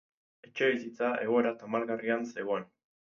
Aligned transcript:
Etxebizitza 0.47 1.11
egoera 1.25 1.51
tamalgarrian 1.59 2.25
zegoen. 2.33 2.67